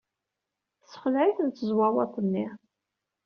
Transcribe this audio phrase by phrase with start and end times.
[0.81, 2.45] Tessexleɛ-iten tezwawaḍt-nni.